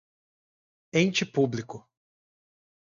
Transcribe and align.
ente 0.91 1.27
público 1.27 1.77